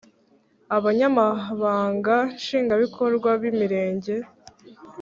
[0.77, 4.15] abanyamabanga nshingwabikorwa b’imirenge,